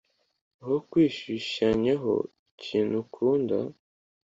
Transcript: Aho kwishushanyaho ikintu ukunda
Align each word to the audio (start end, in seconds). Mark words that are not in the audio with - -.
Aho 0.61 0.75
kwishushanyaho 0.89 2.13
ikintu 2.53 2.95
ukunda 3.03 3.57